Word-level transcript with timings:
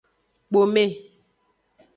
Kpome. 0.49 0.83